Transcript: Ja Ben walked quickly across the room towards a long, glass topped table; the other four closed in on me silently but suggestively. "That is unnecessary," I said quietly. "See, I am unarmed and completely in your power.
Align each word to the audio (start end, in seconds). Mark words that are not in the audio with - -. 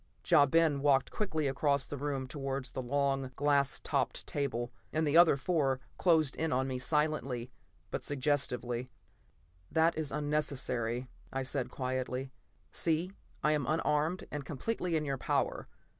Ja 0.25 0.47
Ben 0.47 0.81
walked 0.81 1.11
quickly 1.11 1.47
across 1.47 1.85
the 1.85 1.95
room 1.95 2.25
towards 2.25 2.73
a 2.75 2.79
long, 2.79 3.31
glass 3.35 3.79
topped 3.79 4.25
table; 4.25 4.71
the 4.91 5.15
other 5.15 5.37
four 5.37 5.79
closed 5.99 6.35
in 6.37 6.51
on 6.51 6.67
me 6.67 6.79
silently 6.79 7.51
but 7.91 8.03
suggestively. 8.03 8.89
"That 9.71 9.95
is 9.95 10.11
unnecessary," 10.11 11.07
I 11.31 11.43
said 11.43 11.69
quietly. 11.69 12.31
"See, 12.71 13.11
I 13.43 13.51
am 13.51 13.67
unarmed 13.67 14.23
and 14.31 14.43
completely 14.43 14.95
in 14.95 15.05
your 15.05 15.19
power. 15.19 15.67